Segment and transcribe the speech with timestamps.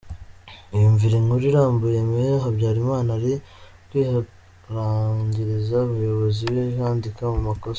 [0.75, 3.33] Iyumvire Inkuru irambuye Meya Habyarimana ari
[3.87, 7.69] kwihanangiriza abayobozi bijandika mu makosa.